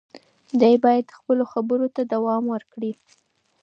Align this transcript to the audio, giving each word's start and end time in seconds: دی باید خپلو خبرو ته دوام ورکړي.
دی 0.59 0.75
باید 0.83 1.15
خپلو 1.17 1.43
خبرو 1.51 1.87
ته 1.95 2.01
دوام 2.13 2.43
ورکړي. 2.53 2.91